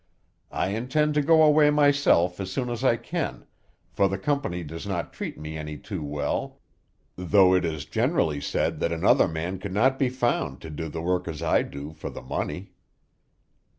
[0.51, 3.45] I intend to go away myself as soon as I can,
[3.91, 6.59] for the company does not treat me any too well,
[7.15, 11.03] though it is generally said that another man could not be found to do the
[11.03, 12.71] work as I do it for the money."